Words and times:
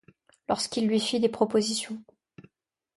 Lorsqu’il 0.49 0.87
lui 0.87 0.99
fit 0.99 1.19
des 1.19 1.29
propositions 1.29 2.01